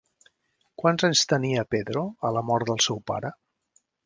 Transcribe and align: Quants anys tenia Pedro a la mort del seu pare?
Quants 0.83 1.05
anys 1.07 1.21
tenia 1.33 1.67
Pedro 1.75 2.03
a 2.31 2.35
la 2.39 2.45
mort 2.51 2.73
del 2.73 2.83
seu 2.89 3.05
pare? 3.13 3.33